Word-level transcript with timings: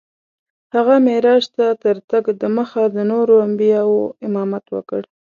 هغه 0.75 0.95
معراج 1.05 1.43
ته 1.55 1.65
تر 1.83 1.97
تګ 2.09 2.23
دمخه 2.41 2.83
د 2.95 2.97
نورو 3.11 3.35
انبیاوو 3.47 4.03
امامت 4.27 4.65
وکړ. 4.75 5.01